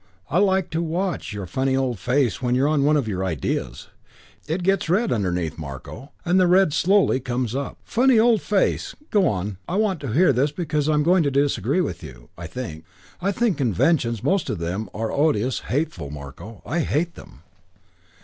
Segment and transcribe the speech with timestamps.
[0.31, 3.89] I like to watch your funny old face when you're on one of your ideas.
[4.47, 7.77] It gets red underneath, Marko, and the red slowly comes up.
[7.83, 8.95] Funny old face!
[9.11, 9.59] Go on.
[9.67, 12.83] I want to hear this because I'm going to disagree with you, I think.
[13.21, 16.63] I think conventions, most of them, are odious, hateful, Marko.
[16.65, 17.43] I hate them."